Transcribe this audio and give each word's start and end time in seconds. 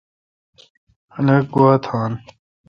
خلق 1.13 1.43
گوا 1.53 1.73
تھان۔ 1.83 2.11